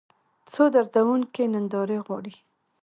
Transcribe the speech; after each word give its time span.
څو 0.51 0.63
دردونکې 0.73 1.43
نندارې 1.53 1.97
غواړي 2.05 2.33